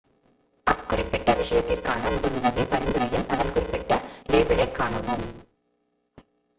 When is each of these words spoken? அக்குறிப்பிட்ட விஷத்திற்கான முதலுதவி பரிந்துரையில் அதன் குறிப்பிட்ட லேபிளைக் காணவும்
அக்குறிப்பிட்ட 0.67 1.33
விஷத்திற்கான 1.33 2.03
முதலுதவி 2.09 2.65
பரிந்துரையில் 2.65 3.27
அதன் 3.27 3.53
குறிப்பிட்ட 3.53 3.93
லேபிளைக் 4.27 4.75
காணவும் 4.75 5.25